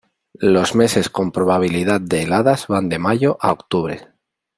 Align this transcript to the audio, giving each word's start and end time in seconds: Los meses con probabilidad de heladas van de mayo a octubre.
Los 0.39 0.73
meses 0.73 1.11
con 1.11 1.31
probabilidad 1.31 2.01
de 2.01 2.23
heladas 2.23 2.65
van 2.65 2.89
de 2.89 2.97
mayo 2.97 3.37
a 3.39 3.51
octubre. 3.51 4.07